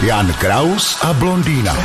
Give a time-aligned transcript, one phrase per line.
[0.00, 1.76] Jan Kraus a blondýna.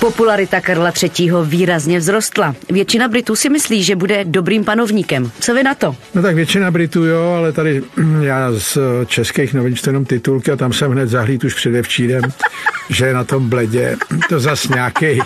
[0.00, 1.30] Popularita Karla III.
[1.44, 2.54] výrazně vzrostla.
[2.70, 5.30] Většina Britů si myslí, že bude dobrým panovníkem.
[5.40, 5.96] Co vy na to?
[6.14, 7.82] No tak většina Britů jo, ale tady
[8.20, 12.22] já z českých novin čtu jenom titulky a tam jsem hned zahlíd už předevčírem,
[12.90, 13.96] že je na tom bledě.
[14.28, 15.20] To zas nějaký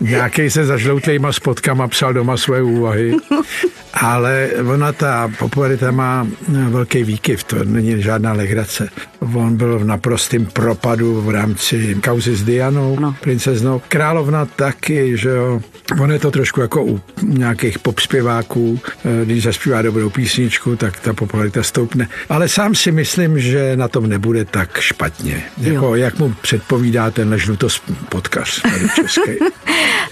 [0.00, 3.16] Nějaký se zažloutlejma spotkama psal doma svoje úvahy,
[4.02, 6.26] ale ona ta popularita má
[6.68, 8.88] velký výkyv, to není žádná legrace.
[9.34, 13.14] On byl v naprostém propadu v rámci kauzy s Dianou, no.
[13.20, 13.82] princeznou.
[13.88, 15.60] Královna taky, že jo.
[16.00, 18.80] On je to trošku jako u nějakých popspěváků,
[19.24, 22.08] když zaspívá dobrou písničku, tak ta popularita stoupne.
[22.28, 27.38] Ale sám si myslím, že na tom nebude tak špatně, jako, jak mu předpovídá ten
[27.38, 29.20] žlutos podkař tady český.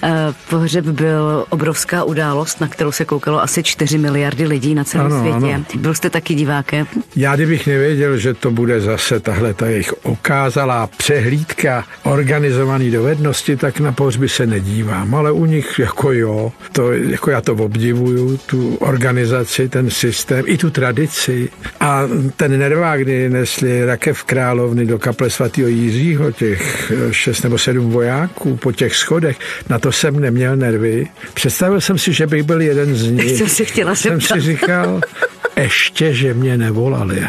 [0.02, 5.06] Eh, pohřeb byl obrovská událost, na kterou se koukalo asi 4 miliardy lidí na celém
[5.06, 5.54] ano, světě.
[5.54, 5.64] Ano.
[5.74, 6.86] Byl jste taky divákem?
[7.16, 13.80] Já kdybych nevěděl, že to bude zase tahle ta jejich okázalá přehlídka organizované dovednosti, tak
[13.80, 15.14] na pohřby se nedívám.
[15.14, 20.58] Ale u nich jako jo, to, jako já to obdivuju, tu organizaci, ten systém, i
[20.58, 21.48] tu tradici.
[21.80, 22.02] A
[22.36, 28.56] ten nervák, kdy nesli rakev královny do kaple svatého Jiřího, těch šest nebo sedm vojáků
[28.56, 31.06] po těch schodech, na to jsem neměl nervy.
[31.34, 33.40] Představil jsem si, že bych byl jeden z nich.
[33.60, 35.00] Si chtěla Jsem si říkal,
[35.56, 37.28] ještě, že mě nevolali.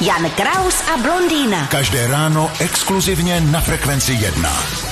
[0.00, 1.66] Jan Kraus a blondýna.
[1.70, 4.91] Každé ráno exkluzivně na Frekvenci 1.